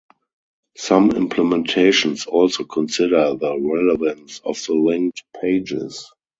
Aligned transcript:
Some 0.77 1.11
implementations 1.11 2.25
also 2.25 2.63
consider 2.63 3.35
the 3.35 3.55
relevance 3.55 4.39
of 4.43 4.55
the 4.65 4.73
linked 4.73 5.21
pages. 5.39 6.11